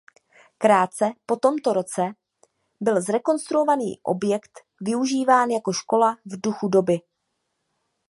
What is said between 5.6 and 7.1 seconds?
škola v duchu doby.